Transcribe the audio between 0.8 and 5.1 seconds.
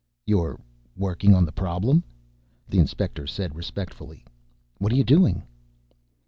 working on the problem?" the Inspector said respectfully. "What are you